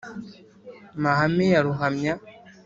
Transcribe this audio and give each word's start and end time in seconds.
mahame 1.01 1.45
ya 1.53 1.61
ruhamya 1.65 2.13